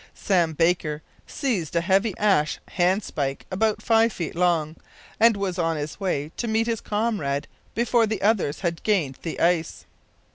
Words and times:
Sam 0.15 0.53
Baker 0.53 1.03
seized 1.27 1.75
a 1.75 1.81
heavy 1.81 2.15
ash 2.17 2.57
handspike 2.69 3.41
about 3.51 3.83
five 3.83 4.11
feet 4.11 4.33
long, 4.33 4.75
and 5.19 5.37
was 5.37 5.59
on 5.59 5.77
his 5.77 5.99
way 5.99 6.31
to 6.37 6.47
meet 6.47 6.65
his 6.65 6.81
comrade 6.81 7.47
before 7.75 8.07
the 8.07 8.23
others 8.23 8.61
had 8.61 8.81
gained 8.81 9.19
the 9.21 9.39
ice. 9.39 9.85